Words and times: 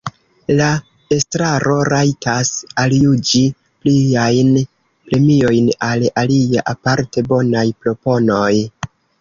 La 0.59 0.67
Estraro 1.15 1.75
rajtas 1.93 2.49
aljuĝi 2.83 3.41
pliajn 3.83 4.49
premiojn 5.11 5.71
al 5.91 6.09
aliaj 6.23 6.67
aparte 6.75 7.29
bonaj 7.31 7.67
proponoj. 7.85 8.53